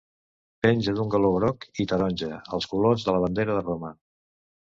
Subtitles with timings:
[0.65, 3.93] Penja d'un galó groc i taronja, els colors de la bandera de Roma.